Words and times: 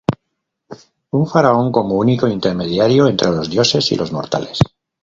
Un 1.11 1.27
faraón 1.27 1.71
como 1.71 1.93
único 1.99 2.27
intermediario 2.27 3.07
entre 3.07 3.29
los 3.29 3.51
dioses 3.51 3.91
y 3.91 3.97
los 3.97 4.11
mortales. 4.11 4.57